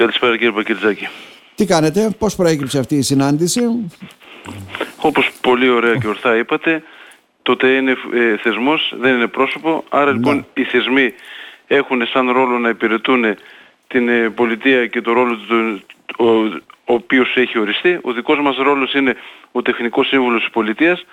Καλησπέρα 0.00 0.32
κύριε 0.36 0.52
Πακυρτζάκη. 0.52 1.08
Τι 1.54 1.66
κάνετε, 1.66 2.10
πώς 2.18 2.36
προέκυψε 2.36 2.78
αυτή 2.78 2.96
η 2.96 3.02
συνάντηση; 3.02 3.60
Όπως 4.96 5.30
πολύ 5.40 5.68
ωραία 5.68 5.96
και 5.96 6.06
ορθά 6.06 6.36
είπατε, 6.36 6.82
τότε 7.42 7.68
είναι 7.68 7.90
ε, 7.90 8.36
θεσμός, 8.36 8.94
δεν 9.00 9.14
είναι 9.14 9.26
πρόσωπο, 9.26 9.84
άρα 9.88 10.12
λοιπόν 10.12 10.36
Ναι. 10.36 10.42
οι 10.54 10.64
θεσμοί 10.64 11.12
έχουν 11.66 12.06
σαν 12.06 12.30
ρόλο 12.30 12.58
να 12.58 12.68
υπηρετούν 12.68 13.24
την 13.86 14.08
ε, 14.08 14.30
πολιτεία 14.30 14.86
και 14.86 15.00
το 15.00 15.12
ρόλο 15.12 15.36
του 15.36 15.82
ο, 16.16 16.26
ο 16.84 16.94
οποίος 16.94 17.36
έχει 17.36 17.58
οριστεί. 17.58 17.98
Ο 18.02 18.12
δικός 18.12 18.40
μας 18.40 18.56
ρόλος 18.56 18.94
είναι 18.94 19.16
ο 19.52 19.62
τεχνικός 19.62 20.06
σύμβουλος 20.06 20.42
της 20.42 20.50
πολιτείας 20.50 21.04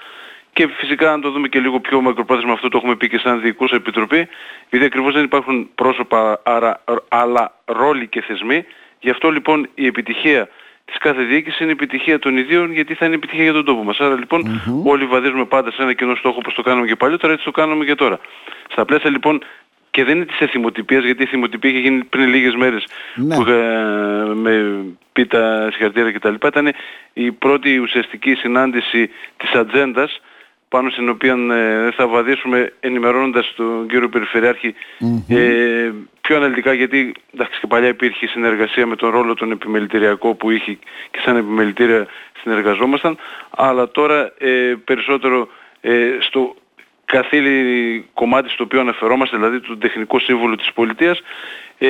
και 0.57 0.67
φυσικά 0.67 1.11
αν 1.13 1.21
το 1.21 1.31
δούμε 1.31 1.47
και 1.47 1.59
λίγο 1.59 1.79
πιο 1.79 2.01
μακροπρόθεσμα 2.01 2.53
αυτό 2.53 2.69
το 2.69 2.77
έχουμε 2.77 2.95
πει 2.95 3.09
και 3.09 3.17
σαν 3.17 3.41
διοικούσα 3.41 3.75
επιτροπή 3.75 4.27
επειδή 4.65 4.85
ακριβώς 4.85 5.13
δεν 5.13 5.23
υπάρχουν 5.23 5.69
πρόσωπα 5.75 6.41
άρα, 6.43 6.83
αλλά 7.07 7.53
ρόλοι 7.65 8.07
και 8.07 8.21
θεσμοί 8.21 8.65
γι' 8.99 9.09
αυτό 9.09 9.31
λοιπόν 9.31 9.69
η 9.75 9.85
επιτυχία 9.85 10.49
της 10.85 10.97
κάθε 10.97 11.21
διοίκησης 11.23 11.59
είναι 11.59 11.69
η 11.69 11.71
επιτυχία 11.71 12.19
των 12.19 12.37
ιδίων 12.37 12.71
γιατί 12.71 12.93
θα 12.93 13.05
είναι 13.05 13.15
επιτυχία 13.15 13.43
για 13.43 13.53
τον 13.53 13.65
τόπο 13.65 13.83
μας. 13.83 13.99
Άρα 13.99 14.15
λοιπόν 14.15 14.61
όλοι 14.85 15.05
βαδίζουμε 15.05 15.45
πάντα 15.45 15.71
σε 15.71 15.81
ένα 15.81 15.93
κοινό 15.93 16.15
στόχο 16.15 16.35
όπως 16.39 16.53
το 16.53 16.61
κάναμε 16.61 16.87
και 16.87 16.95
παλιότερα 16.95 17.33
έτσι 17.33 17.45
το 17.45 17.51
κάνουμε 17.51 17.85
και 17.85 17.95
τώρα. 17.95 18.19
Στα 18.71 18.85
πλαίσια 18.85 19.09
λοιπόν 19.09 19.43
και 19.91 20.03
δεν 20.03 20.15
είναι 20.15 20.25
της 20.25 20.39
εθιμοτυπίας 20.39 21.03
γιατί 21.03 21.21
η 21.21 21.25
εθιμοτυπία 21.27 21.69
είχε 21.69 21.79
γίνει 21.79 22.03
πριν 22.03 22.27
λίγες 22.27 22.55
μέρες 22.55 22.87
Ναι. 23.15 23.35
που 23.35 23.41
είχα 23.41 23.57
με 24.35 24.83
πει 25.13 25.25
τα 25.25 25.69
συγχαρητήρια 25.71 26.11
κτλ. 26.11 26.47
Ήταν 26.47 26.73
η 27.13 27.31
πρώτη 27.31 27.77
ουσιαστική 27.77 28.33
συνάντηση 28.33 29.09
της 29.37 29.51
ατζέντας 29.51 30.21
πάνω 30.69 30.89
στην 30.89 31.09
οποία 31.09 31.33
ε, 31.33 31.91
θα 31.91 32.07
βαδίσουμε 32.07 32.73
ενημερώνοντας 32.79 33.53
τον 33.55 33.87
κύριο 33.87 34.09
Περιφερειάρχη 34.09 34.75
ε, 35.27 35.91
πιο 36.21 36.35
αναλυτικά 36.35 36.73
γιατί 36.73 37.13
εντάξει, 37.33 37.59
και 37.59 37.67
παλιά 37.67 37.87
υπήρχε 37.87 38.27
συνεργασία 38.27 38.87
με 38.87 38.95
τον 38.95 39.09
ρόλο 39.09 39.33
τον 39.33 39.51
επιμελητηριακό 39.51 40.35
που 40.35 40.51
είχε 40.51 40.77
και 41.11 41.19
σαν 41.23 41.35
επιμελητήρια 41.35 42.07
συνεργαζόμασταν 42.41 43.17
αλλά 43.49 43.91
τώρα 43.91 44.33
ε, 44.37 44.73
περισσότερο 44.83 45.47
ε, 45.81 46.17
στο 46.19 46.55
καθήλυ 47.05 48.05
κομμάτι 48.13 48.49
στο 48.49 48.63
οποίο 48.63 48.79
αναφερόμαστε, 48.79 49.37
δηλαδή 49.37 49.59
το 49.59 49.77
τεχνικό 49.77 50.19
σύμβολο 50.19 50.55
της 50.55 50.71
πολιτείας. 50.73 51.21
Ε, 51.77 51.87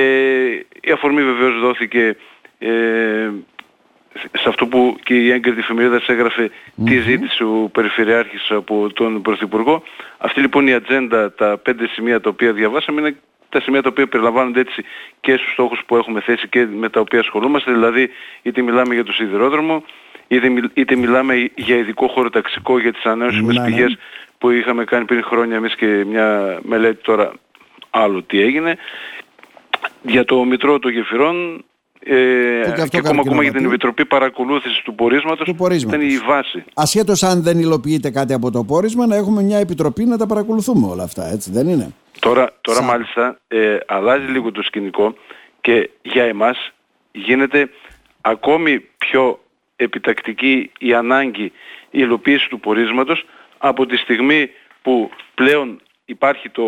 η 0.80 0.90
αφορμή 0.92 1.22
βεβαίως 1.22 1.60
δόθηκε 1.60 2.16
ε, 2.58 3.30
σε 4.14 4.48
αυτό 4.48 4.66
που 4.66 4.96
και 5.04 5.14
η 5.14 5.30
έγκριτη 5.30 5.58
εφημερίδα 5.58 5.98
της 5.98 6.06
εγραφε 6.08 6.50
τι 6.84 6.98
ζήτησε 7.00 7.44
ο 7.44 7.68
Περιφερειάρχης 7.72 8.50
από 8.50 8.92
τον 8.92 9.22
Πρωθυπουργό. 9.22 9.82
Αυτή 10.18 10.40
λοιπόν 10.40 10.66
η 10.66 10.72
ατζέντα, 10.74 11.32
τα 11.32 11.58
πέντε 11.62 11.86
σημεία 11.86 12.20
τα 12.20 12.28
οποία 12.30 12.52
διαβάσαμε 12.52 13.00
είναι 13.00 13.16
τα 13.48 13.60
σημεία 13.60 13.82
τα 13.82 13.88
οποία 13.88 14.06
περιλαμβάνονται 14.06 14.60
έτσι 14.60 14.84
και 15.20 15.36
στους 15.36 15.52
στόχους 15.52 15.80
που 15.86 15.96
έχουμε 15.96 16.20
θέσει 16.20 16.48
και 16.48 16.66
με 16.66 16.88
τα 16.88 17.00
οποία 17.00 17.20
ασχολούμαστε, 17.20 17.72
δηλαδή 17.72 18.10
είτε 18.42 18.62
μιλάμε 18.62 18.94
για 18.94 19.04
το 19.04 19.12
σιδηρόδρομο, 19.12 19.84
είτε, 20.28 20.48
μιλ- 20.48 20.70
είτε 20.74 20.96
μιλάμε 20.96 21.50
για 21.54 21.76
ειδικό 21.76 22.08
χωροταξικό 22.08 22.78
για 22.78 22.92
τις 22.92 23.04
ανανεώσιμες 23.04 23.56
Ναι, 23.56 23.62
ναι. 23.62 23.66
πηγές 23.68 23.96
που 24.38 24.50
είχαμε 24.50 24.84
κάνει 24.84 25.04
πριν 25.04 25.22
χρόνια 25.22 25.56
εμείς 25.56 25.74
και 25.74 25.86
μια 25.86 26.58
μελέτη 26.62 27.02
τώρα 27.02 27.32
άλλο 27.90 28.22
τι 28.22 28.40
έγινε. 28.40 28.76
Για 30.02 30.24
το 30.24 30.44
Μητρό 30.44 30.78
των 30.78 30.90
Γεφυρών 30.90 31.64
ε, 32.10 32.60
Που 32.64 32.72
και 32.74 32.80
αυτό 32.80 32.88
και 32.88 32.96
ακόμα, 32.96 33.02
κάνει 33.02 33.20
ακόμα 33.20 33.42
για 33.42 33.50
την 33.52 33.60
κοινοβατή. 33.60 33.64
Επιτροπή 33.66 34.04
Παρακολούθησης 34.04 34.82
του 34.82 34.94
Πορίσματος 34.94 35.46
Του 35.46 35.54
πορίσματος. 35.54 36.00
ήταν 36.00 36.14
η 36.14 36.18
βάση. 36.26 36.64
Ασχέτως 36.74 37.22
αν 37.22 37.42
δεν 37.42 37.58
υλοποιείται 37.58 38.10
κάτι 38.10 38.32
από 38.32 38.50
το 38.50 38.64
πόρισμα, 38.64 39.06
να 39.06 39.16
έχουμε 39.16 39.42
μια 39.42 39.58
επιτροπή 39.58 40.04
να 40.04 40.16
τα 40.18 40.26
παρακολουθούμε 40.26 40.86
όλα 40.86 41.02
αυτά, 41.02 41.30
έτσι 41.32 41.50
δεν 41.50 41.68
είναι; 41.68 41.92
Τώρα, 42.18 42.52
τώρα 42.60 42.78
Σαν- 42.78 42.86
μάλιστα 42.88 43.38
ε, 43.48 43.76
αλλάζει 43.86 44.26
λίγο 44.26 44.52
το 44.52 44.62
σκηνικό 44.62 45.14
και 45.60 45.90
για 46.02 46.24
εμάς 46.24 46.72
γίνεται 47.12 47.70
ακόμη 48.20 48.80
πιο 48.98 49.40
επιτακτική 49.76 50.70
η 50.78 50.94
ανάγκη 50.94 51.44
η 51.44 51.52
υλοποίηση 51.90 52.48
του 52.48 52.60
πορίσματος 52.60 53.24
από 53.58 53.86
τη 53.86 53.96
στιγμή 53.96 54.50
που 54.82 55.10
πλέον 55.34 55.80
υπάρχει 56.04 56.48
το 56.50 56.62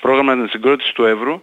πρόγραμμα 0.00 0.32
ανασυγκρότησης 0.32 0.92
του 0.92 1.04
εύρου 1.04 1.42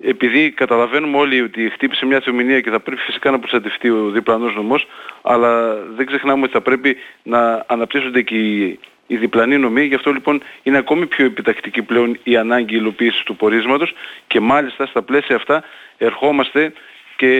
επειδή 0.00 0.50
καταλαβαίνουμε 0.50 1.16
όλοι 1.16 1.40
ότι 1.40 1.70
χτύπησε 1.70 2.06
μια 2.06 2.20
θεομηνία 2.20 2.60
και 2.60 2.70
θα 2.70 2.80
πρέπει 2.80 3.00
φυσικά 3.00 3.30
να 3.30 3.38
προστατευτεί 3.38 3.90
ο 3.90 4.10
διπλανός 4.10 4.54
νομός, 4.54 4.86
αλλά 5.22 5.74
δεν 5.74 6.06
ξεχνάμε 6.06 6.42
ότι 6.42 6.52
θα 6.52 6.60
πρέπει 6.60 6.96
να 7.22 7.64
αναπτύσσονται 7.66 8.22
και 8.22 8.34
οι, 8.34 8.78
οι 9.06 9.16
διπλανοί 9.16 9.58
νομοί, 9.58 9.84
γι' 9.84 9.94
αυτό 9.94 10.12
λοιπόν 10.12 10.42
είναι 10.62 10.78
ακόμη 10.78 11.06
πιο 11.06 11.24
επιτακτική 11.24 11.82
πλέον 11.82 12.18
η 12.22 12.36
ανάγκη 12.36 12.76
υλοποίησης 12.76 13.22
του 13.22 13.36
πορίσματος 13.36 13.94
και 14.26 14.40
μάλιστα 14.40 14.86
στα 14.86 15.02
πλαίσια 15.02 15.36
αυτά 15.36 15.64
ερχόμαστε 15.98 16.72
και 17.16 17.30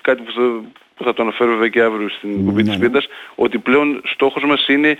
κάτι 0.00 0.22
που 0.22 0.32
θα, 0.32 0.62
που 0.96 1.04
θα 1.04 1.14
το 1.14 1.22
αναφέρω 1.22 1.50
βέβαια 1.50 1.68
και 1.68 1.80
αύριο 1.80 2.08
στην 2.08 2.44
κουμπή 2.44 2.62
της 2.62 2.78
Πίτας, 2.78 3.06
ότι 3.34 3.58
πλέον 3.58 4.00
στόχος 4.04 4.44
μας 4.44 4.68
είναι 4.68 4.98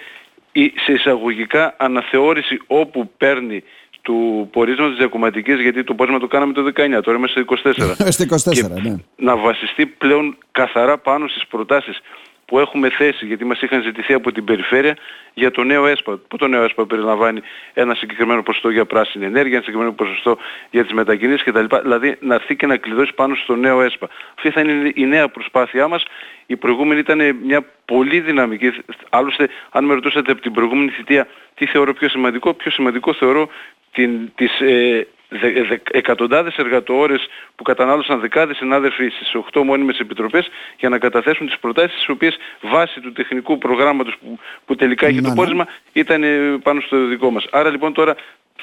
η, 0.53 0.73
σε 0.77 0.93
εισαγωγικά 0.93 1.75
αναθεώρηση 1.79 2.61
όπου 2.67 3.11
παίρνει 3.17 3.63
του 4.03 4.49
πορίσματος 4.53 4.97
διακομματικής, 4.97 5.61
γιατί 5.61 5.85
το 5.85 5.95
πόρισμα 5.95 6.19
το 6.19 6.27
κάναμε 6.27 6.53
το 6.53 6.63
19, 6.63 7.01
τώρα 7.03 7.17
είμαστε 7.19 7.45
στο 7.45 7.73
24. 7.73 8.11
Στο 8.17 8.51
24, 8.51 8.53
Και 8.53 8.89
ναι. 8.89 8.97
να 9.17 9.37
βασιστεί 9.37 9.87
πλέον 9.87 10.37
καθαρά 10.53 10.99
πάνω 10.99 11.29
στις 11.29 11.47
προτάσεις 11.47 12.01
που 12.49 12.59
έχουμε 12.59 12.91
θέσει, 12.91 13.27
γιατί 13.27 13.45
μας 13.45 13.61
είχαν 13.63 13.83
ζητηθεί 13.83 14.13
από 14.13 14.33
την 14.33 14.45
περιφέρεια 14.45 14.97
για 15.35 15.51
το 15.51 15.63
νέο 15.65 15.87
ΕΣΠΑ. 15.87 16.17
Που 16.29 16.37
το 16.37 16.47
νέο 16.47 16.63
ΕΣΠΑ 16.63 16.87
περιλαμβάνει 16.87 17.41
ένα 17.75 17.95
συγκεκριμένο 17.95 18.43
ποσοστό 18.43 18.71
για 18.71 18.85
πράσινη 18.85 19.25
ενέργεια, 19.25 19.53
ένα 19.53 19.61
συγκεκριμένο 19.61 19.93
ποσοστό 19.93 20.39
για 20.71 20.83
τις 20.83 20.93
μετακινήσεις 20.93 21.43
κτλ. 21.43 21.65
Δηλαδή 21.83 22.17
να 22.21 22.35
έρθει 22.35 22.57
και 22.57 22.67
να 22.67 22.77
κλειδώσει 22.77 23.15
πάνω 23.15 23.35
στο 23.35 23.55
νέο 23.55 23.83
ΕΣΠΑ. 23.83 24.09
Αυτή 24.37 24.51
θα 24.51 24.61
είναι 24.61 24.93
η 24.95 25.07
νέα 25.07 25.29
προσπάθειά 25.29 25.89
μας. 25.89 26.05
Η 26.47 26.57
προηγούμενη 26.57 27.01
ήταν 27.01 27.37
μια 27.43 27.65
πολύ 27.85 28.21
δυναμική. 28.21 28.73
Άλλωστε, 29.11 29.49
αν 29.71 29.85
με 29.85 29.95
ρωτούσατε 29.95 30.33
από 30.33 30.41
την 30.41 30.53
προηγούμενη 30.53 30.91
θητεία 30.91 31.27
τι 31.55 31.67
θεωρώ 31.67 31.93
πιο 31.93 32.09
σημαντικό, 32.09 32.55
πιο 32.55 32.71
σημαντικό 32.71 33.15
θεωρώ 33.15 33.49
την, 33.93 34.31
τις 34.35 34.61
ε, 34.61 35.07
δε, 35.29 35.51
δε, 35.69 35.77
εκατοντάδες 35.91 36.57
εργατοώρες 36.57 37.27
που 37.57 37.63
κατανάλωσαν 37.63 38.21
δεκάδες 38.21 38.57
συνάδελφοι 38.57 39.09
στις 39.09 39.33
8 39.53 39.63
μόνιμες 39.65 39.99
επιτροπές 39.99 40.49
για 40.79 40.89
να 40.89 40.99
καταθέσουν 40.99 41.47
τις 41.47 41.59
προτάσεις 41.59 41.97
τις 41.97 42.09
οποίες 42.09 42.37
βάσει 42.61 43.01
του 43.01 43.13
τεχνικού 43.13 43.59
προγράμματος 43.59 44.17
που, 44.21 44.39
που 44.67 44.75
τελικά 44.75 45.09
είχε 45.09 45.21
Να, 45.21 45.23
το 45.23 45.29
ναι. 45.29 45.35
πόρισμα 45.35 45.67
ήταν 45.93 46.23
ε, 46.23 46.59
πάνω 46.63 46.81
στο 46.81 47.07
δικό 47.07 47.31
μας. 47.31 47.47
Άρα 47.51 47.71
λοιπόν 47.71 47.93
τώρα 47.93 48.15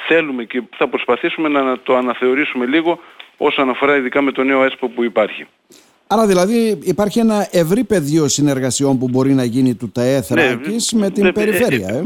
θέλουμε 0.07 0.43
και 0.43 0.61
θα 0.77 0.87
προσπαθήσουμε 0.87 1.49
να 1.49 1.79
το 1.79 1.95
αναθεωρήσουμε 1.95 2.65
λίγο 2.65 2.99
όσον 3.37 3.69
αφορά 3.69 3.95
ειδικά 3.95 4.21
με 4.21 4.31
το 4.31 4.43
νέο 4.43 4.63
ΕΣΠΟ 4.63 4.87
που 4.87 5.03
υπάρχει. 5.03 5.47
Άρα 6.07 6.27
δηλαδή 6.27 6.79
υπάρχει 6.83 7.19
ένα 7.19 7.47
ευρύ 7.51 7.83
πεδίο 7.83 8.27
συνεργασιών 8.27 8.99
που 8.99 9.09
μπορεί 9.09 9.33
να 9.33 9.43
γίνει 9.43 9.75
του 9.75 9.91
ΤΑΕ 9.91 10.21
Θράκης 10.21 10.93
με 10.93 11.09
την 11.09 11.23
ναι, 11.23 11.31
περιφέρεια. 11.31 11.87
ε, 11.87 11.97
Ε. 11.97 12.05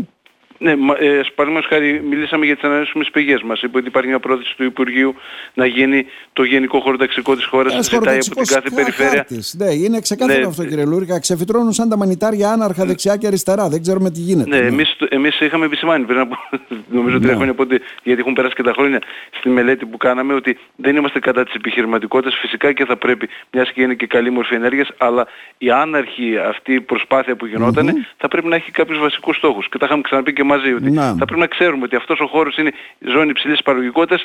Ναι, 0.61 0.75
μα, 0.75 0.95
ε, 0.99 1.21
παραδείγματος 1.35 1.69
χάρη 1.69 2.01
μιλήσαμε 2.09 2.45
για 2.45 2.55
τις 2.55 2.63
ανανεώσιμες 2.63 3.09
πηγές 3.11 3.41
μας. 3.41 3.61
Είπε 3.61 3.77
ότι 3.77 3.87
υπάρχει 3.87 4.07
μια 4.09 4.19
πρόθεση 4.19 4.53
του 4.57 4.63
Υπουργείου 4.63 5.15
να 5.53 5.65
γίνει 5.65 6.05
το 6.33 6.43
γενικό 6.43 6.79
χωροταξικό 6.79 7.35
της 7.35 7.45
χώρας. 7.45 7.73
Ένας 7.73 7.85
Ζητάει 7.85 7.99
από 7.99 8.09
την 8.19 8.33
χωροταξικός 8.33 8.49
κάθε 8.49 8.69
περιφέρεια. 8.75 9.11
χάρτης. 9.11 9.55
Ναι, 9.57 9.73
είναι 9.73 9.99
ξεκάθαρο 9.99 10.39
Ναι, 10.39 10.45
αυτό 10.45 10.61
ε, 10.61 10.67
κύριε 10.67 10.85
Λούρικα. 10.85 11.19
Ξεφυτρώνουν 11.19 11.71
σαν 11.73 11.89
τα 11.89 11.97
μανιτάρια 11.97 12.49
άναρχα 12.49 12.85
δεξιά 12.85 13.15
και 13.15 13.27
αριστερά. 13.27 13.69
Δεν 13.69 13.81
ξέρουμε 13.81 14.11
τι 14.11 14.19
γίνεται. 14.19 14.49
Ναι, 14.49 14.57
εμείς, 14.67 14.95
εμείς 15.09 15.39
είχαμε 15.39 15.65
επισημάνει 15.65 16.05
πριν 16.05 16.19
από 16.19 16.35
νομίζω 16.97 17.17
τρία 17.17 17.29
Ναι. 17.29 17.35
χρόνια 17.35 17.53
πότε, 17.53 17.79
γιατί 18.03 18.19
έχουν 18.21 18.33
περάσει 18.33 18.55
και 18.55 18.63
τα 18.63 18.73
χρόνια 18.73 19.01
στη 19.37 19.49
μελέτη 19.49 19.85
που 19.85 19.97
κάναμε 19.97 20.33
ότι 20.33 20.57
δεν 20.75 20.95
είμαστε 20.95 21.19
κατά 21.19 21.43
της 21.43 21.53
επιχειρηματικότητας 21.53 22.39
φυσικά 22.41 22.71
και 22.73 22.85
θα 22.85 22.95
πρέπει, 22.97 23.29
μιας 23.51 23.71
και 23.71 23.81
είναι 23.81 23.93
και 23.93 24.07
καλή 24.07 24.29
μορφή 24.29 24.55
ενέργειας, 24.55 24.87
αλλά 24.97 25.27
η 25.57 25.69
άναρχη 25.71 26.37
αυτή 26.37 26.73
η 26.73 26.81
προσπάθεια 26.81 27.35
που 27.35 27.45
γινόταν 27.45 28.05
θα 28.17 28.27
πρέπει 28.27 28.47
να 28.47 28.55
έχει 28.55 28.71
κάποιους 28.71 28.99
βασικούς 28.99 29.35
στόχους. 29.37 29.69
Και 29.69 29.77
τα 29.77 29.85
είχαμε 29.85 30.01
ξαναπεί 30.01 30.33
και 30.33 30.43
μαζί 30.53 30.73
ότι 30.73 30.91
Να. 30.91 31.03
θα 31.19 31.25
πρέπει 31.25 31.39
να 31.39 31.47
ξέρουμε 31.47 31.83
ότι 31.83 31.95
αυτός 31.95 32.19
ο 32.19 32.27
χώρος 32.27 32.57
είναι 32.57 32.71
ζώνη 32.99 33.29
υψηλής 33.29 33.61
παραγωγικότητας, 33.61 34.23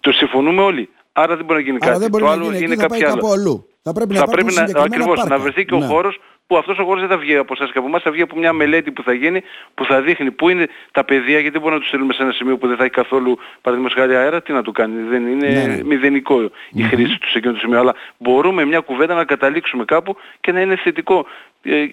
το 0.00 0.12
συμφωνούμε 0.12 0.62
όλοι. 0.62 0.88
Άρα 1.12 1.36
δεν 1.36 1.44
μπορεί 1.44 1.58
να 1.58 1.64
γίνει 1.64 1.78
Άρα 1.80 1.86
κάτι. 1.90 2.00
δεν 2.02 2.10
μπορεί 2.10 2.22
το 2.22 2.28
να 2.28 2.34
άλλο 2.34 2.44
γίνει 2.44 2.56
εκεί, 2.56 2.64
είναι 2.64 2.74
θα 2.74 2.86
πάει 2.88 3.00
κάποια 3.00 3.14
κάπου 3.14 3.26
άλλα. 3.26 3.34
αλλού. 3.40 3.66
Θα 3.82 3.92
πρέπει 3.92 4.12
να 4.12 4.18
θα 4.18 4.24
υπάρχουν 4.26 4.44
πρέπει 4.44 4.60
να, 4.60 4.66
συγκεκριμένα 4.66 4.94
ακριβώς, 4.94 5.18
να 5.22 5.28
πάρκα. 5.28 5.42
βρεθεί 5.42 5.64
και 5.64 5.74
ο 5.74 5.78
Ναι. 5.78 5.86
χώρος 5.86 6.20
που 6.46 6.56
αυτός 6.56 6.78
ο 6.78 6.84
χώρος 6.84 7.00
δεν 7.00 7.10
θα 7.10 7.16
βγει 7.18 7.36
από 7.36 7.52
εσάς 7.56 7.72
και 7.72 7.78
από 7.78 7.86
εμάς, 7.86 8.02
θα 8.02 8.10
βγει 8.10 8.22
από 8.22 8.36
μια 8.38 8.52
μελέτη 8.52 8.90
που 8.90 9.02
θα 9.02 9.12
γίνει, 9.12 9.42
που 9.74 9.84
θα 9.84 10.00
δείχνει 10.00 10.30
πού 10.30 10.48
είναι 10.48 10.66
τα 10.92 11.04
παιδεία, 11.04 11.34
γιατί 11.38 11.50
δεν 11.50 11.60
μπορούμε 11.60 11.74
να 11.74 11.78
τους 11.80 11.88
στείλουμε 11.88 12.12
σε 12.12 12.22
ένα 12.22 12.32
σημείο 12.32 12.58
που 12.58 12.66
δεν 12.66 12.76
θα 12.76 12.82
έχει 12.84 12.92
καθόλου 12.92 13.38
παραδείγματος 13.60 13.98
χάρη 14.00 14.14
αέρα, 14.16 14.42
τι 14.42 14.52
να 14.52 14.62
του 14.62 14.72
κάνει, 14.72 15.02
δεν 15.08 15.26
είναι 15.26 15.48
Ναι, 15.48 15.64
ναι. 15.74 15.84
μηδενικό 15.84 16.50
η 16.72 16.82
χρήση 16.82 17.18
του 17.18 17.28
σε 17.30 17.38
εκείνο 17.38 17.52
το 17.52 17.58
σημείο, 17.58 17.78
αλλά 17.78 17.94
μπορούμε 18.18 18.64
μια 18.64 18.80
κουβέντα 18.80 19.14
να 19.14 19.24
καταλήξουμε 19.24 19.84
κάπου 19.84 20.16
και 20.40 20.52
να 20.52 20.60
είναι 20.60 20.76
θετικό. 20.76 21.26
Ε, 21.62 21.82
α, 21.82 21.88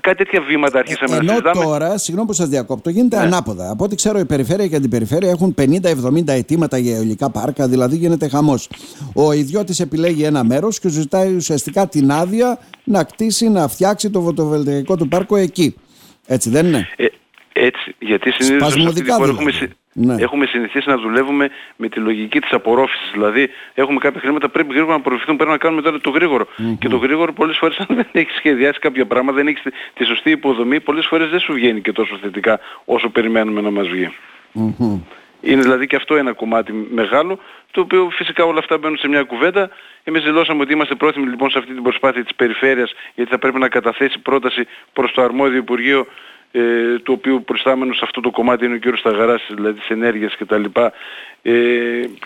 κάτι 0.00 0.16
τέτοια 0.16 0.40
βήματα 0.40 0.78
αρχίσαμε 0.78 1.10
να 1.10 1.16
Ενώ 1.16 1.30
συζητάμε. 1.30 1.64
τώρα, 1.64 1.98
συγγνώμη 1.98 2.28
που 2.28 2.34
σας 2.34 2.48
διακόπτω, 2.48 2.90
γίνεται 2.90 3.16
Ναι. 3.16 3.22
ανάποδα. 3.22 3.70
Από 3.70 3.84
ό,τι 3.84 3.96
ξέρω, 3.96 4.18
η 4.18 4.24
περιφέρεια 4.24 4.66
και 4.68 4.76
αντιπεριφέρεια 4.76 5.30
έχουν 5.30 5.54
50-70 5.54 6.32
αιτήματα 6.32 6.78
για 6.78 6.96
αιωλικά 6.96 7.30
πάρκα, 7.30 7.68
δηλαδή 7.68 7.96
γίνεται 7.96 8.28
χαμός. 8.28 8.68
Ο 9.14 9.32
ιδιώτης 9.32 9.80
επιλέγει 9.80 10.22
ένα 10.22 10.44
μέρος 10.44 10.78
και 10.78 10.88
ζητάει 10.88 11.34
ουσιαστικά 11.34 11.88
την 11.88 12.10
άδεια 12.10 12.58
να 12.84 13.04
κτίσει, 13.04 13.48
να 13.48 13.68
φτιάξει 13.68 14.10
το 14.10 14.20
φωτοβολταϊκό 14.20 14.96
του 14.96 15.08
πάρκο 15.08 15.36
εκεί. 15.36 15.74
Έτσι 16.26 16.50
δεν 16.50 16.66
είναι; 16.66 16.88
Ε, 16.96 17.06
έτσι, 17.52 17.94
γιατί 17.98 18.30
συνήθως 18.32 18.72
σε 18.72 18.78
αυτή 18.78 18.78
τη 18.78 18.80
Σπασμωδικά 18.80 19.14
χώρα 19.14 19.26
δηλαδή. 19.32 19.48
έχουμε, 19.48 19.66
συ- 19.66 19.76
Ναι. 19.96 20.14
Έχουμε 20.22 20.46
συνηθίσει 20.46 20.88
να 20.88 20.96
δουλεύουμε 20.96 21.50
με 21.76 21.88
τη 21.88 22.00
λογική 22.00 22.40
της 22.40 22.52
απορρόφησης. 22.52 23.10
Δηλαδή 23.12 23.50
έχουμε 23.74 23.98
κάποια 23.98 24.20
χρήματα 24.20 24.48
πρέπει 24.48 24.72
γρήγορα 24.72 24.92
να 24.92 24.98
απορροφηθούν, 24.98 25.36
πρέπει 25.36 25.50
να 25.50 25.58
κάνουμε 25.58 25.82
τώρα 25.82 26.00
το 26.00 26.10
γρήγορο. 26.10 26.46
Και 26.78 26.88
το 26.88 26.96
γρήγορο 26.96 27.32
πολλές 27.32 27.56
φορές 27.56 27.78
αν 27.78 27.86
δεν 27.96 28.06
έχεις 28.12 28.36
σχεδιάσει 28.36 28.78
κάποια 28.78 29.06
πράγματα, 29.06 29.36
δεν 29.36 29.46
έχεις 29.46 29.62
τη 29.94 30.04
σωστή 30.04 30.30
υποδομή, 30.30 30.80
πολλές 30.80 31.06
φορές 31.06 31.28
δεν 31.30 31.40
σου 31.40 31.52
βγαίνει 31.52 31.80
και 31.80 31.92
τόσο 31.92 32.18
θετικά 32.22 32.60
όσο 32.84 33.08
περιμένουμε 33.08 33.60
να 33.60 33.70
μας 33.70 33.88
βγει. 33.88 34.10
Είναι 35.40 35.62
δηλαδή 35.62 35.86
και 35.86 35.96
αυτό 35.96 36.16
ένα 36.16 36.32
κομμάτι 36.32 36.72
μεγάλο, 36.72 37.38
το 37.70 37.80
οποίο 37.80 38.08
φυσικά 38.12 38.44
όλα 38.44 38.58
αυτά 38.58 38.78
μπαίνουν 38.78 38.96
σε 38.96 39.08
μια 39.08 39.22
κουβέντα. 39.22 39.70
Εμείς 40.04 40.22
δηλώσαμε 40.22 40.62
ότι 40.62 40.72
είμαστε 40.72 40.94
πρόθυμοι 40.94 41.26
λοιπόν 41.26 41.50
σε 41.50 41.58
αυτή 41.58 41.72
την 41.72 41.82
προσπάθεια 41.82 42.22
της 42.22 42.34
περιφέρειας, 42.34 42.92
γιατί 43.14 43.30
θα 43.30 43.38
πρέπει 43.38 43.58
να 43.58 43.68
καταθέσει 43.68 44.18
πρόταση 44.18 44.66
προς 44.92 45.12
το 45.12 45.22
αρμόδιο 45.22 45.58
Υπουργείο 45.58 46.06
ε, 46.56 46.98
το 47.02 47.12
οποίο 47.12 47.40
προστάμενο 47.40 47.92
σε 47.92 48.00
αυτό 48.02 48.20
το 48.20 48.30
κομμάτι 48.30 48.64
είναι 48.64 48.74
ο 48.74 48.78
κύριος 48.78 48.98
Σταγαράς, 48.98 49.46
δηλαδή 49.54 49.78
της 49.78 49.88
ενέργειας 49.88 50.36
κτλ. 50.36 50.64
Ε, 51.42 51.52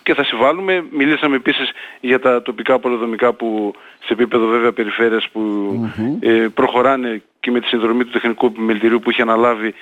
και 0.02 0.14
θα 0.14 0.25
συμβάλλουμε. 0.25 0.84
Μιλήσαμε 0.90 1.36
επίσης 1.36 1.70
για 2.00 2.20
τα 2.20 2.42
τοπικά 2.42 2.78
πολυδομικά 2.78 3.32
που 3.32 3.75
σε 4.04 4.12
επίπεδο 4.12 4.46
βέβαια 4.46 4.72
περιφέρειας 4.72 5.28
που 5.28 5.40
ε, 6.20 6.46
προχωράνε 6.54 7.22
και 7.40 7.50
με 7.50 7.60
τη 7.60 7.66
συνδρομή 7.66 8.04
του 8.04 8.10
τεχνικού 8.10 8.46
επιμελητηρίου 8.46 9.00
που 9.00 9.10
είχε 9.10 9.22
αναλάβει 9.22 9.75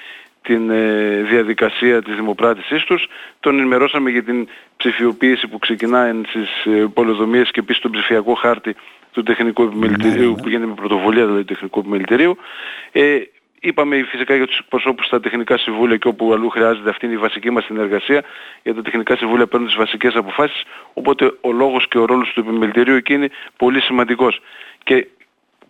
την 0.43 0.71
ε, 0.71 1.23
διαδικασία 1.31 2.03
της 2.03 2.15
δημοπράτησής 2.15 2.85
τους. 2.85 3.09
Τον 3.41 3.59
ενημερώσαμε 3.59 4.11
για 4.11 4.23
την 4.23 4.49
ψηφιοποίηση 4.77 5.47
που 5.49 5.59
ξεκινάει 5.59 6.13
στις 6.27 6.65
ε, 6.65 6.87
πολυδομίες 6.95 7.51
και 7.51 7.61
επίσης 7.61 7.83
τον 7.83 7.91
ψηφιακό 7.91 8.35
χάρτη 8.35 8.75
του 9.13 9.23
τεχνικού 9.23 9.63
επιμελητηρίου 9.63 10.31
ναι, 10.31 10.37
ναι. 10.37 10.43
που 10.43 10.49
γίνεται 10.49 10.67
με 10.67 10.75
πρωτοβουλία 10.75 11.25
δηλαδή 11.25 11.45
του 11.45 11.53
τεχνικού 11.53 11.79
επιμελητηρίου. 11.79 12.37
Ε, 12.93 13.19
Είπαμε 13.61 14.03
φυσικά 14.03 14.35
για 14.35 14.47
τους 14.47 14.61
προσώπους 14.69 15.07
στα 15.07 15.21
τεχνικά 15.21 15.59
συμβούλια 15.59 15.97
και 15.97 16.09
όπου 16.09 16.33
αλλού 16.33 16.49
χρειάζεται 16.49 16.91
αυτή 16.91 17.07
είναι 17.07 17.15
η 17.15 17.19
βασική 17.19 17.51
μας 17.51 17.65
συνεργασία. 17.65 18.23
Για 18.63 18.75
τα 18.75 18.83
τεχνικά 18.83 19.17
συμβούλια 19.17 19.47
παίρνουν 19.47 19.69
τις 19.69 19.77
βασικές 19.77 20.15
αποφάσεις, 20.15 20.63
οπότε 20.93 21.33
ο 21.41 21.53
λόγος 21.53 21.89
και 21.89 21.99
ο 21.99 22.05
ρόλος 22.05 22.33
του 22.33 22.41
επιμελητηρίου 22.41 22.95
εκεί 22.95 23.13
είναι 23.13 23.31
πολύ 23.57 23.81
σημαντικός. 23.81 24.41
Και 24.83 25.07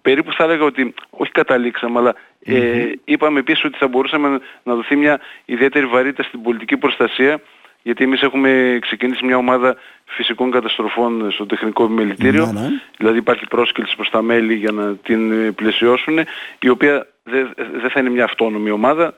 περίπου 0.02 0.32
θα 0.32 0.44
έλεγα 0.44 0.64
ότι, 0.64 0.94
όχι 1.10 1.30
καταλήξαμε, 1.30 1.98
αλλά 1.98 2.14
ε, 2.44 2.92
είπαμε 3.04 3.38
επίσης 3.38 3.64
ότι 3.64 3.78
θα 3.78 3.88
μπορούσαμε 3.88 4.40
να 4.62 4.74
δοθεί 4.74 4.96
μια 4.96 5.20
ιδιαίτερη 5.44 5.86
βαρύτητα 5.86 6.22
στην 6.22 6.42
πολιτική 6.42 6.76
προστασία 6.76 7.40
γιατί 7.86 8.04
εμείς 8.04 8.22
έχουμε 8.22 8.78
ξεκινήσει 8.80 9.24
μια 9.24 9.36
ομάδα 9.36 9.76
φυσικών 10.04 10.50
καταστροφών 10.50 11.30
στο 11.30 11.46
τεχνικό 11.46 11.84
επιμελητήριο, 11.84 12.46
ναι, 12.46 12.60
ναι. 12.60 12.68
δηλαδή 12.96 13.18
υπάρχει 13.18 13.46
πρόσκληση 13.46 13.96
προς 13.96 14.10
τα 14.10 14.22
μέλη 14.22 14.54
για 14.54 14.72
να 14.72 14.94
την 14.94 15.54
πλαισιώσουν, 15.54 16.18
η 16.58 16.68
οποία 16.68 17.06
δεν 17.22 17.52
δε 17.80 17.88
θα 17.88 18.00
είναι 18.00 18.10
μια 18.10 18.24
αυτόνομη 18.24 18.70
ομάδα, 18.70 19.14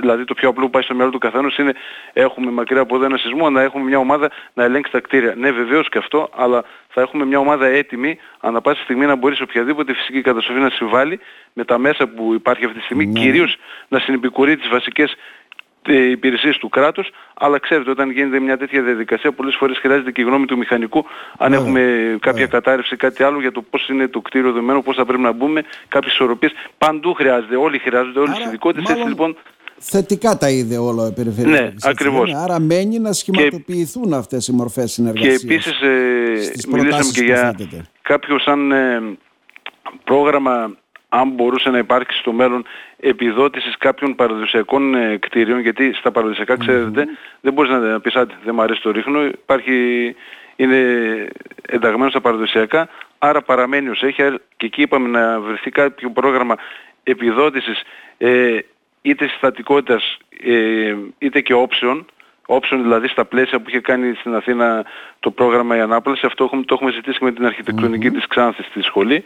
δηλαδή 0.00 0.24
το 0.24 0.34
πιο 0.34 0.48
απλό 0.48 0.64
που 0.64 0.70
πάει 0.70 0.82
στο 0.82 0.94
μυαλό 0.94 1.10
του 1.10 1.18
καθένας 1.18 1.56
είναι 1.56 1.72
έχουμε 2.12 2.50
μακριά 2.50 2.80
από 2.80 2.96
εδώ 2.96 3.04
ένα 3.04 3.16
σεισμό, 3.16 3.50
να 3.50 3.62
έχουμε 3.62 3.84
μια 3.84 3.98
ομάδα 3.98 4.30
να 4.54 4.64
ελέγξει 4.64 4.92
τα 4.92 5.00
κτίρια. 5.00 5.34
Ναι 5.36 5.50
βεβαίως 5.50 5.88
και 5.88 5.98
αυτό, 5.98 6.30
αλλά 6.36 6.64
θα 6.88 7.00
έχουμε 7.00 7.24
μια 7.24 7.38
ομάδα 7.38 7.66
έτοιμη 7.66 8.18
ανά 8.40 8.60
πάση 8.60 8.82
στιγμή 8.82 9.06
να 9.06 9.14
μπορεί 9.14 9.36
σε 9.36 9.42
οποιαδήποτε 9.42 9.94
φυσική 9.94 10.20
καταστροφή 10.20 10.60
να 10.60 10.70
συμβάλλει 10.70 11.20
με 11.52 11.64
τα 11.64 11.78
μέσα 11.78 12.06
που 12.06 12.34
υπάρχει 12.34 12.64
αυτή 12.64 12.78
τη 12.78 12.84
στιγμή, 12.84 13.06
ναι. 13.06 13.20
κυρίως 13.20 13.56
να 13.88 13.98
συνεπικουρεί 13.98 14.56
τις 14.56 14.68
βασικές 14.68 15.12
ε, 15.12 15.16
υπηρεσίες 15.92 16.56
του 16.56 16.68
κράτους, 16.68 17.10
αλλά 17.34 17.58
ξέρετε 17.58 17.90
όταν 17.90 18.10
γίνεται 18.10 18.40
μια 18.40 18.56
τέτοια 18.56 18.82
διαδικασία 18.82 19.32
πολλές 19.32 19.54
φορές 19.56 19.78
χρειάζεται 19.78 20.10
και 20.10 20.20
η 20.20 20.24
γνώμη 20.24 20.46
του 20.46 20.56
μηχανικού 20.56 21.04
αν 21.38 21.50
ναι, 21.50 21.56
έχουμε 21.56 22.16
κάποια 22.20 22.42
ναι. 22.42 22.46
κατάρρευση 22.46 22.96
κάτι 22.96 23.22
άλλο 23.22 23.40
για 23.40 23.52
το 23.52 23.62
πώς 23.62 23.88
είναι 23.88 24.08
το 24.08 24.20
κτίριο 24.20 24.52
δεμένο, 24.52 24.82
πώς 24.82 24.96
θα 24.96 25.04
πρέπει 25.04 25.22
να 25.22 25.32
μπούμε, 25.32 25.62
κάποιες 25.88 26.12
ισορροπίες. 26.12 26.52
Παντού 26.78 27.14
χρειάζεται, 27.14 27.56
όλοι 27.56 27.78
χρειάζονται, 27.78 28.18
όλες 28.18 28.38
οι 28.38 28.42
ειδικότητες. 28.42 28.96
Έτσι 28.96 29.08
λοιπόν 29.08 29.36
θετικά 29.78 30.36
τα 30.36 30.50
είδε 30.50 30.76
όλο 30.76 31.06
η 31.06 31.12
περιφέρεια. 31.12 31.60
Ναι, 31.60 31.72
ακριβώς. 31.82 32.32
Άρα 32.34 32.60
μένει 32.60 32.98
να 32.98 33.12
σχηματοποιηθούν 33.12 34.08
και, 34.08 34.14
αυτές 34.14 34.48
οι 34.48 34.52
μορφές 34.52 34.92
συνεργασίας. 34.92 35.42
Και 35.42 35.46
επίσης 35.46 35.80
ε, 35.80 36.76
μιλήσαμε 36.76 37.10
και 37.12 37.24
για 37.24 37.54
κάποιο 38.02 38.38
σαν 38.38 38.72
ε, 38.72 39.02
πρόγραμμα 40.04 40.76
αν 41.16 41.28
μπορούσε 41.28 41.70
να 41.70 41.78
υπάρξει 41.78 42.18
στο 42.18 42.32
μέλλον 42.32 42.64
επιδότησης 43.00 43.76
κάποιων 43.78 44.14
παραδοσιακών 44.14 44.94
ε, 44.94 45.16
κτίριων, 45.16 45.58
γιατί 45.58 45.92
στα 45.92 46.10
παραδοσιακά 46.10 46.56
δεν 47.40 47.52
μπορείς 47.52 47.70
να 47.70 48.00
πεις 48.00 48.16
ότι 48.16 48.34
δεν 48.44 48.54
μου 48.54 48.62
αρέσει 48.62 48.80
το 48.80 48.90
ρίχνο, 48.90 49.24
υπάρχει, 49.24 50.14
είναι 50.56 50.78
ενταγμένο 51.62 52.10
στα 52.10 52.20
παραδοσιακά, 52.20 52.88
άρα 53.18 53.42
παραμένει 53.42 53.88
ως 53.88 54.02
έχει 54.02 54.22
και 54.56 54.66
εκεί 54.66 54.82
είπαμε 54.82 55.08
να 55.08 55.40
βρεθεί 55.40 55.70
κάποιο 55.70 56.10
πρόγραμμα 56.10 56.56
επιδότησης 57.02 57.82
ε, 58.18 58.58
είτε 59.02 59.26
συστατικότητας 59.26 60.18
ε, 60.44 60.94
είτε 61.18 61.40
και 61.40 61.54
όψεων, 61.54 62.06
όψεων 62.46 62.82
δηλαδή 62.82 63.08
στα 63.08 63.24
πλαίσια 63.24 63.60
που 63.60 63.68
είχε 63.68 63.80
κάνει 63.80 64.14
στην 64.14 64.34
Αθήνα 64.34 64.84
το 65.20 65.30
πρόγραμμα 65.30 65.76
η 65.76 65.80
Ανάπλαση, 65.80 66.26
αυτό 66.26 66.48
το 66.48 66.74
έχουμε 66.74 66.90
ζητήσει 66.90 67.24
με 67.24 67.32
την 67.32 67.46
αρχιτεκτονική 67.46 68.10
της 68.10 68.26
Ξάνθης 68.26 68.66
στη 68.66 68.82
σχολή. 68.82 69.24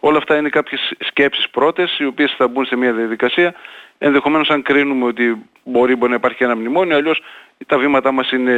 Όλα 0.00 0.18
αυτά 0.18 0.36
είναι 0.36 0.48
κάποιες 0.48 0.92
σκέψεις 0.98 1.50
πρώτες, 1.50 1.98
οι 1.98 2.04
οποίες 2.04 2.34
θα 2.36 2.48
μπουν 2.48 2.64
σε 2.64 2.76
μια 2.76 2.92
διαδικασία. 2.92 3.54
Ενδεχομένως 3.98 4.50
αν 4.50 4.62
κρίνουμε 4.62 5.04
ότι 5.04 5.42
μπορεί, 5.64 5.96
μπορεί 5.96 6.10
να 6.10 6.16
υπάρχει 6.16 6.44
ένα 6.44 6.56
μνημόνιο, 6.56 6.96
αλλιώς 6.96 7.22
τα 7.66 7.78
βήματά 7.78 8.12
μας 8.12 8.30
είναι 8.30 8.54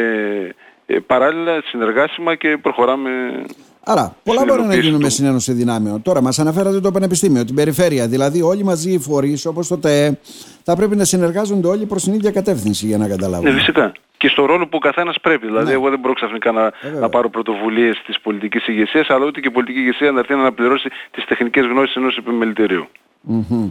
ε, 0.86 0.98
παράλληλα, 0.98 1.62
συνεργάσιμα 1.64 2.34
και 2.34 2.56
προχωράμε 2.56 3.42
Άρα, 3.84 4.16
πολλά 4.22 4.44
μπορεί 4.44 4.62
να 4.62 4.74
γίνουν 4.74 5.00
με 5.00 5.08
συνένωση 5.08 5.52
δυνάμεων. 5.52 6.02
Τώρα, 6.02 6.22
μας 6.22 6.38
αναφέρατε 6.38 6.80
το 6.80 6.90
Πανεπιστήμιο, 6.90 7.44
την 7.44 7.54
περιφέρεια. 7.54 8.08
Δηλαδή, 8.08 8.42
όλοι 8.42 8.64
μαζί 8.64 8.92
οι 8.92 8.98
φορείς, 8.98 9.46
όπως 9.46 9.68
το 9.68 9.78
ΤΕΕ, 9.78 10.18
θα 10.62 10.76
πρέπει 10.76 10.96
να 10.96 11.04
συνεργάζονται 11.04 11.68
όλοι 11.68 11.86
προς 11.86 12.02
την 12.02 12.12
ίδια 12.12 12.30
κατεύθυνση 12.30 12.86
για 12.86 12.98
να 12.98 13.08
καταλάβουν. 13.08 13.52
Ναι, 13.52 13.58
φυσικά. 13.58 13.92
Και 14.16 14.28
στο 14.28 14.44
ρόλο 14.44 14.64
που 14.64 14.76
ο 14.76 14.78
καθένας 14.78 15.16
πρέπει. 15.20 15.46
Δηλαδή, 15.46 15.66
ναι. 15.66 15.72
εγώ 15.72 15.90
δεν 15.90 15.98
μπορώ 15.98 16.14
ξαφνικά 16.14 16.52
να, 16.52 16.64
ε, 16.66 16.98
να 17.00 17.08
πάρω 17.08 17.30
πρωτοβουλίες 17.30 18.02
της 18.06 18.20
πολιτικής 18.20 18.66
ηγεσίας, 18.66 19.10
αλλά 19.10 19.26
ούτε 19.26 19.40
και 19.40 19.48
η 19.48 19.50
πολιτική 19.50 19.78
ηγεσία 19.78 20.10
να 20.10 20.18
έρθει 20.18 20.34
να 20.34 20.40
αναπληρώσει 20.40 20.88
τις 21.10 21.24
τεχνικές 21.24 21.64
γνώσεις 21.66 21.94
ενός 21.94 22.16
επιμελητηρίου. 22.16 22.88
Mm-hmm. 23.30 23.70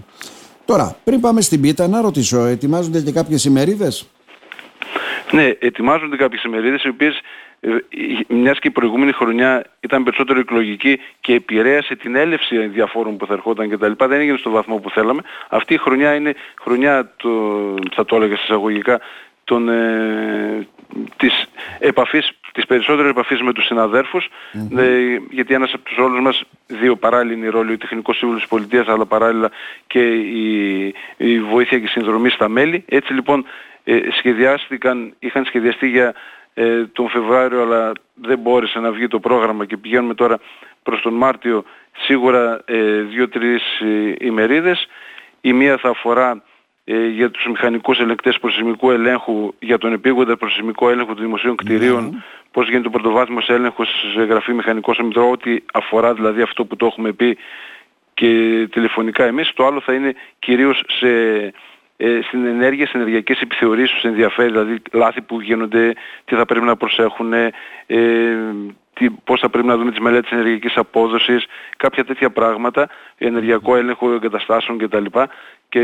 Τώρα, 0.65 0.95
πριν 1.03 1.19
πάμε 1.19 1.41
στην 1.41 1.61
πίτα, 1.61 1.87
να 1.87 2.01
ρωτήσω, 2.01 2.45
ετοιμάζονται 2.45 3.01
και 3.01 3.11
κάποιες 3.11 3.45
ημερίδες; 3.45 4.09
Ναι, 5.31 5.51
ετοιμάζονται 5.59 6.15
κάποιες 6.15 6.43
ημερίδες 6.43 6.83
οι 6.83 6.87
οποίες 6.87 7.15
ε, 7.15 7.21
μιας 8.27 8.59
και 8.59 8.67
η 8.67 8.71
προηγούμενη 8.71 9.11
χρονιά 9.11 9.63
ήταν 9.79 10.03
περισσότερο 10.03 10.39
εκλογική 10.39 10.99
και 11.21 11.33
επηρέασε 11.33 11.95
την 11.95 12.15
έλευση 12.15 12.67
διαφόρων 12.67 13.17
που 13.17 13.25
θα 13.25 13.33
ερχόταν 13.33 13.69
κτλ. 13.69 13.91
Δεν 13.97 14.19
έγινε 14.19 14.37
στο 14.37 14.49
βαθμό 14.49 14.77
που 14.77 14.89
θέλαμε. 14.89 15.21
Αυτή 15.49 15.73
η 15.73 15.77
χρονιά 15.77 16.15
είναι 16.15 16.33
χρονιά, 16.61 17.13
το, 17.15 17.29
θα 17.91 18.05
το 18.05 18.15
έλεγα 18.15 18.33
εισαγωγικά, 18.33 18.99
των, 19.43 19.69
ε, 19.69 20.67
της 21.17 21.45
επαφής, 21.79 22.31
της 22.53 22.65
περισσότερης 22.65 23.11
επαφής 23.11 23.41
με 23.41 23.53
τους 23.53 23.65
συναδέρφους, 23.65 24.29
ε, 24.77 25.17
γιατί 25.29 25.53
ένας 25.53 25.73
από 25.73 25.83
τους 25.83 25.97
ρόλους 25.97 26.21
μας, 26.21 26.43
δύο 26.67 26.95
παράλληλοι 26.95 27.37
είναι 27.37 27.45
οι 27.45 27.49
ρόλοι, 27.49 27.73
ο 27.73 27.77
Τεχνικός 27.77 28.17
Σύμβουλος 28.17 28.41
της 28.41 28.51
Πολιτείας, 28.51 28.87
αλλά 28.87 29.05
παράλληλα 29.05 29.51
και 29.87 30.13
η, 30.15 30.93
η 31.17 31.39
βοήθεια 31.39 31.79
και 31.79 31.85
η 31.85 31.87
συνδρομή 31.87 32.29
στα 32.29 32.49
μέλη. 32.49 32.83
Έτσι 32.87 33.13
λοιπόν 33.13 33.45
ε, 33.83 33.99
σχεδιάστηκαν, 34.17 35.13
είχαν 35.19 35.45
σχεδιαστεί 35.45 35.87
για 35.87 36.13
ε, 36.59 36.85
τον 36.85 37.09
Φεβρουάριο 37.09 37.61
αλλά 37.61 37.91
δεν 38.13 38.39
μπόρεσε 38.39 38.79
να 38.79 38.91
βγει 38.91 39.07
το 39.07 39.19
πρόγραμμα 39.19 39.65
και 39.65 39.77
πηγαίνουμε 39.77 40.13
τώρα 40.13 40.39
προς 40.83 41.01
τον 41.01 41.13
Μάρτιο 41.13 41.63
σίγουρα 41.97 42.61
ε, 42.65 43.01
δύο-τρεις 43.01 43.79
ε, 43.79 44.15
ημερίδες. 44.19 44.87
Η 45.41 45.53
μία 45.53 45.77
θα 45.77 45.89
αφορά 45.89 46.43
ε, 46.83 47.07
για 47.07 47.31
τους 47.31 47.45
μηχανικούς 47.47 47.99
ελεγκτές 47.99 48.39
προσημικού 48.39 48.91
ελέγχου 48.91 49.53
για 49.59 49.77
τον 49.77 49.93
επίγοντα 49.93 50.37
προσημικό 50.37 50.89
έλεγχο 50.89 51.13
των 51.13 51.23
δημοσίων 51.23 51.55
κτηρίων 51.55 52.03
ναι. 52.03 52.23
πώς 52.51 52.69
γίνεται 52.69 52.87
ο 52.87 52.91
πρωτοβάθμιος 52.91 53.49
έλεγχος 53.49 53.89
σε 54.13 54.23
γραφή 54.23 54.53
μηχανικός 54.53 54.99
αμυντρό 54.99 55.29
ό,τι 55.29 55.57
αφορά 55.73 56.13
δηλαδή 56.13 56.41
αυτό 56.41 56.65
που 56.65 56.75
το 56.75 56.85
έχουμε 56.85 57.11
πει 57.11 57.37
και 58.13 58.27
τηλεφωνικά 58.71 59.25
εμείς. 59.25 59.53
Το 59.53 59.65
άλλο 59.65 59.81
θα 59.81 59.93
είναι 59.93 60.13
κυρίως 60.39 60.83
σε 60.87 61.07
ε, 62.01 62.19
στην 62.21 62.45
ενέργεια, 62.45 62.85
στις 62.85 62.99
ενεργειακές 62.99 63.39
επιθεωρήσεις 63.41 63.93
τους 63.93 64.03
ενδιαφέρει, 64.03 64.49
δηλαδή 64.51 64.81
λάθη 64.91 65.21
που 65.21 65.41
γίνονται, 65.41 65.93
τι 66.25 66.35
θα 66.35 66.45
πρέπει 66.45 66.65
να 66.65 66.75
προσέχουν, 66.75 67.33
ε, 67.33 67.51
τι, 68.93 69.09
πώς 69.09 69.39
θα 69.39 69.49
πρέπει 69.49 69.67
να 69.67 69.77
δούμε 69.77 69.89
τις 69.91 69.99
μελέτες 69.99 70.31
ενεργειακής 70.31 70.77
απόδοσης, 70.77 71.45
κάποια 71.77 72.05
τέτοια 72.05 72.29
πράγματα, 72.29 72.89
ενεργειακό 73.17 73.75
έλεγχο 73.75 74.13
εγκαταστάσεων 74.13 74.77
κτλ. 74.77 75.05
Και 75.69 75.83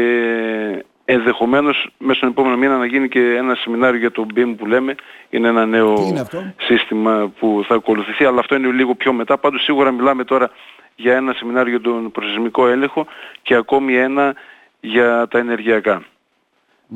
ενδεχομένως 1.05 1.89
μέσα 1.97 2.17
στον 2.17 2.29
επόμενο 2.29 2.57
μήνα 2.57 2.77
να 2.77 2.85
γίνει 2.85 3.09
και 3.09 3.19
ένα 3.19 3.55
σεμινάριο 3.55 3.99
για 3.99 4.11
το 4.11 4.25
BIM 4.35 4.55
που 4.57 4.65
λέμε. 4.65 4.95
Είναι 5.29 5.47
ένα 5.47 5.65
νέο 5.65 5.95
σύστημα 6.57 7.31
που 7.39 7.63
θα 7.67 7.75
ακολουθηθεί, 7.75 8.25
αλλά 8.25 8.39
αυτό 8.39 8.55
είναι 8.55 8.67
λίγο 8.67 8.95
πιο 8.95 9.13
μετά. 9.13 9.37
Πάντως 9.37 9.63
σίγουρα 9.63 9.91
μιλάμε 9.91 10.23
τώρα 10.23 10.49
για 10.95 11.15
ένα 11.15 11.33
σεμινάριο 11.33 11.69
για 11.69 11.81
τον 11.81 12.11
προσεσμικό 12.11 12.67
έλεγχο 12.67 13.05
και 13.41 13.55
ακόμη 13.55 13.95
ένα 13.95 14.35
για 14.85 15.27
τα 15.27 15.37
ενεργειακά. 15.37 16.03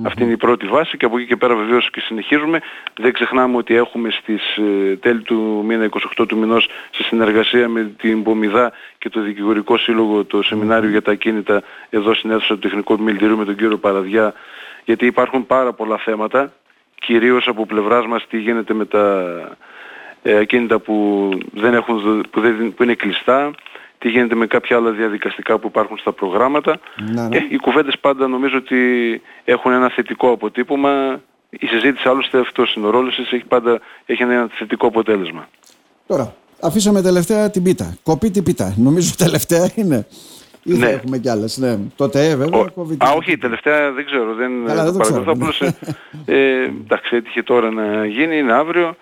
Αυτή 0.03 0.24
είναι 0.24 0.31
η 0.31 0.38
πρώτη 0.38 0.67
βάση 0.67 0.98
και 0.98 1.05
από 1.05 1.17
εκεί 1.17 1.27
και 1.27 1.36
πέρα 1.36 1.55
βεβαίως 1.55 1.89
και 1.91 2.00
συνεχίζουμε. 2.00 2.60
Δεν 2.96 3.13
ξεχνάμε 3.13 3.58
ότι 3.58 3.75
έχουμε 3.75 4.10
στις 4.10 4.58
ε, 4.58 4.96
τέλη 4.96 5.22
του 5.22 5.63
μήνα 5.65 5.89
28 6.17 6.25
του 6.27 6.38
μηνός 6.38 6.69
σε 6.91 7.03
συνεργασία 7.03 7.69
με 7.69 7.91
την 7.98 8.24
Πομιδά 8.24 8.72
και 8.98 9.10
το 9.10 9.22
Δικηγορικό 9.22 9.77
Σύλλογο 9.77 10.25
το 10.25 10.41
σεμινάριο 10.41 10.89
για 10.89 11.01
τα 11.01 11.12
ακίνητα 11.12 11.63
εδώ 11.89 12.13
στην 12.13 12.31
αίθουσα 12.31 12.53
του 12.53 12.60
Τεχνικού 12.60 12.93
Επιμελητηρίου 12.93 13.38
με 13.38 13.46
τον 13.46 13.55
κύριο 13.55 13.77
Παραδιά 13.77 14.34
γιατί 14.86 15.05
υπάρχουν 15.05 15.46
πάρα 15.46 15.74
πολλά 15.74 15.98
θέματα 15.98 16.53
κυρίως 17.00 17.48
από 17.48 17.65
πλευράς 17.65 18.05
μας 18.05 18.27
τι 18.27 18.38
γίνεται 18.38 18.74
με 18.74 18.86
τα 18.86 19.34
ε, 20.22 20.38
ακίνητα 20.38 20.79
που, 20.79 21.29
δεν 21.53 21.74
έχουν, 21.74 22.25
που, 22.29 22.41
δεν, 22.41 22.74
που 22.74 22.84
είναι 22.84 22.93
κλειστά, 22.93 23.51
τι 23.99 24.09
γίνεται 24.09 24.35
με 24.35 24.47
κάποια 24.47 24.75
άλλα 24.77 24.91
διαδικαστικά 24.91 25.57
που 25.57 25.67
υπάρχουν 25.67 25.97
στα 25.97 26.11
προγράμματα. 26.11 26.79
Ναι, 27.13 27.21
ναι. 27.27 27.37
Ε, 27.37 27.45
οι 27.49 27.57
κουβέντες 27.57 27.99
πάντα 28.01 28.27
νομίζω 28.27 28.57
ότι 28.57 28.77
έχουν 29.45 29.71
ένα 29.71 29.89
θετικό 29.89 30.31
αποτύπωμα. 30.31 31.21
Η 31.49 31.65
συζήτηση 31.67 32.07
άλλωστε 32.07 32.39
αυτός 32.39 32.73
είναι 32.75 32.87
ο 32.87 32.89
ρόλος 32.89 33.15
της, 33.15 33.31
έχει 33.31 33.45
πάντα 33.45 33.79
έχει 34.05 34.23
ένα 34.23 34.49
θετικό 34.51 34.87
αποτέλεσμα. 34.87 35.47
Τώρα, 36.07 36.35
αφήσαμε 36.61 37.01
τελευταία 37.01 37.49
την 37.49 37.63
πίτα. 37.63 37.97
Κοπεί 38.03 38.31
την 38.31 38.43
πίτα. 38.43 38.73
Νομίζω 38.77 39.11
τελευταία 39.17 39.69
είναι. 39.75 40.07
Ή 40.63 40.71
θα 40.73 40.85
Ναι. 40.85 40.91
έχουμε 40.91 41.17
κι 41.17 41.29
άλλες. 41.29 41.57
Ναι. 41.57 41.77
Τότε 41.95 42.29
ε, 42.29 42.35
βέβαια. 42.35 42.59
Ο- 42.59 42.69
κόβει 42.71 42.97
την 42.97 43.07
Α, 43.07 43.09
πίτα. 43.09 43.17
όχι, 43.17 43.37
τελευταία 43.37 43.91
δεν 43.91 44.05
ξέρω. 44.05 44.33
Δεν, 44.33 44.51
Καλά, 44.65 44.83
δεν 44.83 44.91
το 44.93 44.97
παρακολουθώ, 44.99 45.31
ξέρω, 45.31 45.31
απλώς, 45.31 45.61
ε, 46.25 46.35
ε, 46.61 46.63
εντάξει, 46.63 47.15
έτυχε 47.15 47.43
τώρα 47.43 47.71
να 47.71 48.05
γίνει, 48.05 48.37
είναι 48.37 48.53
αύριο. 48.53 48.95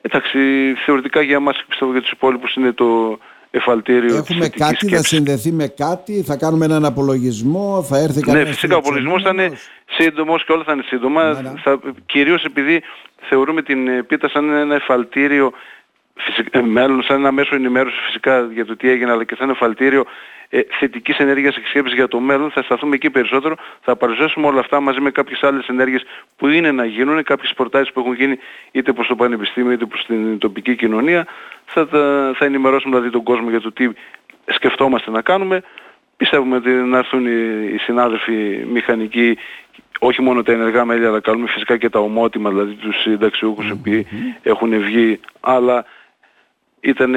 Εντάξει, 0.00 0.38
θεωρητικά 0.84 1.20
για 1.22 1.36
εμάς 1.36 1.56
και 1.56 1.64
πιστεύω 1.68 1.92
για 1.92 2.00
τους 2.00 2.10
υπόλοιπους 2.10 2.54
είναι 2.54 2.72
το 2.72 3.18
εφαλτήριο 3.50 4.08
της 4.08 4.16
Έχουμε 4.18 4.40
θετικής 4.40 4.60
κάτι, 4.66 4.74
θα 4.76 4.86
σκέψης. 4.86 5.08
συνδεθεί 5.08 5.52
με 5.52 5.66
κάτι, 5.66 6.22
θα 6.22 6.36
κάνουμε 6.36 6.64
έναν 6.64 6.84
απολογισμό, 6.84 7.82
θα 7.88 7.98
έρθει 7.98 8.14
Ναι, 8.18 8.20
κανένας 8.32 8.48
φυσικά 8.54 8.74
ο 8.74 8.78
απολογισμός 8.78 9.22
θα 9.22 9.28
είναι 9.28 9.42
φιλοξενούμενος. 9.42 9.70
σύντομος 9.98 10.44
και 10.44 10.52
όλα 10.52 10.64
θα 10.64 10.72
είναι 10.72 10.82
σύντομα. 10.86 11.32
Ναι, 11.32 11.40
ναι. 11.40 11.52
Θα, 11.62 11.80
κυρίως 12.06 12.44
επειδή 12.44 12.82
θεωρούμε 13.28 13.62
την 13.62 13.88
ε, 13.88 14.02
πίτα 14.02 14.28
σαν 14.28 14.50
ένα 14.52 14.74
εφαλτήριο 14.74 15.52
φυσικά, 16.14 16.58
ε, 16.58 16.62
μέλλον, 16.62 17.02
σαν 17.02 17.16
ένα 17.16 17.32
μέσο 17.32 17.54
ενημέρωσης 17.54 17.98
φυσικά 18.06 18.48
για 18.52 18.64
το 18.66 18.76
τι 18.76 18.90
έγινε, 18.90 19.10
αλλά 19.10 19.24
και 19.24 19.34
σαν 19.34 19.44
ένα 19.48 19.56
εφαλτήριο 19.60 20.04
ε, 20.48 20.60
θετικής 20.78 21.18
ενέργειας 21.18 21.54
και 21.54 21.66
σκέψης 21.68 21.94
για 21.94 22.08
το 22.08 22.20
μέλλον. 22.20 22.50
Θα 22.50 22.62
σταθούμε 22.62 22.94
εκεί 22.94 23.10
περισσότερο. 23.10 23.56
Θα 23.80 23.96
παρουσιάσουμε 23.96 24.46
όλα 24.46 24.60
αυτά 24.60 24.80
μαζί 24.80 25.00
με 25.00 25.10
κάποιες 25.10 25.42
άλλες 25.42 25.66
ενέργειες 25.68 26.02
που 26.36 26.48
είναι 26.48 26.72
να 26.72 26.84
γίνουν, 26.84 27.22
κάποιες 27.22 27.52
προτάσεις 27.56 27.92
που 27.92 28.00
έχουν 28.00 28.12
γίνει 28.14 28.38
είτε 28.70 28.92
προς 28.92 29.06
το 29.06 29.14
Πανεπιστήμιο 29.16 29.72
είτε 29.72 29.84
προς 29.86 30.04
την 30.06 30.38
τοπική 30.38 30.76
κοινωνία. 30.76 31.26
Θα, 31.66 31.88
τα- 31.88 32.32
θα 32.36 32.44
ενημερώσουμε 32.44 32.94
δηλαδή 32.94 33.12
τον 33.12 33.22
κόσμο 33.22 33.50
για 33.50 33.60
το 33.60 33.72
τι 33.72 33.88
σκεφτόμαστε 34.46 35.10
να 35.10 35.22
κάνουμε. 35.22 35.62
Πιστεύουμε 36.16 36.56
ότι 36.56 36.70
να 36.70 36.98
έρθουν 36.98 37.26
οι, 37.26 37.70
οι 37.74 37.78
συνάδελφοι 37.78 38.64
μηχανικοί, 38.72 39.38
όχι 39.98 40.22
μόνο 40.22 40.42
τα 40.42 40.52
ενεργά 40.52 40.84
μέλη, 40.84 41.06
αλλά 41.06 41.20
καλούμε 41.20 41.46
φυσικά 41.48 41.76
και 41.76 41.88
τα 41.88 41.98
ομότιμα, 41.98 42.50
δηλαδή 42.50 42.72
τους 42.74 43.00
συνταξιούχους 43.00 43.68
οι 43.68 43.72
οποίοι 43.72 44.06
έχουν 44.42 44.80
βγει, 44.80 45.20
αλλά 45.40 45.84
ήταν 46.80 47.14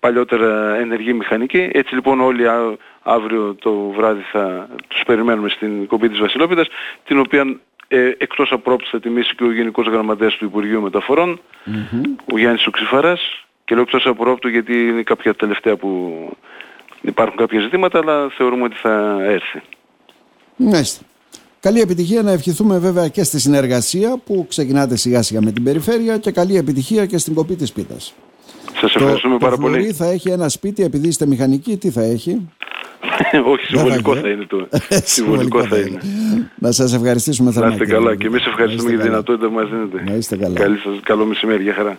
παλιότερα 0.00 0.76
ενεργοί 0.76 1.12
μηχανικοί. 1.12 1.68
Έτσι 1.72 1.94
λοιπόν 1.94 2.20
όλοι 2.20 2.48
α- 2.48 2.76
αύριο 3.02 3.54
το 3.54 3.72
βράδυ 3.96 4.22
θα 4.32 4.68
τους 4.88 5.02
περιμένουμε 5.06 5.48
στην 5.48 5.86
κομπή 5.86 6.08
της 6.08 6.18
Βασιλόπιτας, 6.18 6.66
την 7.04 7.18
οποία 7.18 7.60
ε, 7.88 8.12
εκτός 8.18 8.52
απρόπτου 8.52 8.88
θα 8.90 9.00
τιμήσει 9.00 9.34
και 9.34 9.44
ο 9.44 9.52
Γενικός 9.52 9.86
Γραμματέας 9.86 10.36
του 10.36 10.44
Υπουργείου 10.44 10.80
Μεταφορών, 10.80 11.40
ο 12.32 12.38
Γιάννης 12.38 12.66
Οξυφαράς, 12.66 13.44
και 13.64 13.74
λέω 13.74 13.84
εκτός 13.84 14.06
απρόπτου 14.06 14.48
γιατί 14.48 14.88
είναι 14.88 15.02
κάποια 15.02 15.34
τελευταία 15.34 15.76
που 15.76 16.12
υπάρχουν 17.00 17.36
κάποια 17.36 17.60
ζητήματα, 17.60 17.98
αλλά 17.98 18.28
θεωρούμε 18.28 18.62
ότι 18.62 18.76
θα 18.76 19.18
έρθει. 19.22 19.62
Μάλιστα. 20.56 21.04
Καλή 21.60 21.80
επιτυχία 21.80 22.22
να 22.22 22.30
ευχηθούμε 22.30 22.78
βέβαια 22.78 23.08
και 23.08 23.22
στη 23.22 23.40
συνεργασία 23.40 24.16
που 24.26 24.46
ξεκινάτε 24.48 24.96
σιγά 24.96 25.22
σιγά 25.22 25.42
με 25.42 25.52
την 25.52 25.62
περιφέρεια 25.64 26.18
και 26.18 26.30
καλή 26.30 26.56
επιτυχία 26.56 27.06
και 27.06 27.18
στην 27.18 27.34
κοπή 27.34 27.56
της 27.56 27.72
πίτας. 27.72 28.14
Σας 28.80 28.94
ευχαριστούμε 28.94 29.36
πάρα 29.38 29.56
το 29.56 29.60
φλουρί 29.62 29.80
πολύ. 29.80 29.92
θα 29.92 30.06
έχει 30.06 30.28
ένα 30.30 30.48
σπίτι 30.48 30.82
επειδή 30.82 31.08
είστε 31.08 31.26
μηχανικοί, 31.26 31.76
τι 31.76 31.90
θα 31.90 32.02
έχει; 32.02 32.48
Όχι, 33.52 33.64
συμβολικό 33.66 34.12
έχει, 34.12 34.20
θα 34.20 34.28
ε. 34.28 34.30
είναι 34.30 34.44
το. 34.48 34.68
Συμβολικό 35.16 35.64
θα 35.64 35.76
είναι. 35.78 35.98
Να 36.58 36.72
σας 36.72 36.94
ευχαριστήσουμε 36.94 37.48
Να 37.48 37.54
θερμά. 37.54 37.72
είστε 37.72 37.84
κύριε 37.84 37.98
καλά 37.98 38.10
Λουκά. 38.10 38.20
και 38.22 38.26
εμείς 38.26 38.44
Να 38.44 38.50
ευχαριστούμε 38.50 38.90
είστε 38.92 39.04
για 39.04 39.04
τη 39.04 39.08
καλά. 39.08 39.22
δυνατότητα 39.22 39.48
που 39.48 39.54
μας 39.54 39.68
δίνετε. 39.70 40.10
Να 40.10 40.16
είστε 40.16 40.36
καλά. 40.36 40.54
Καλή 40.58 40.78
σας, 40.78 40.94
καλό 41.02 41.24
μεσημέρι, 41.24 41.62
για 41.62 41.74
χαρά. 41.74 41.98